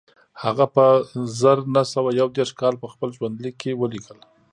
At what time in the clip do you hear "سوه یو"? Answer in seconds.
1.93-2.27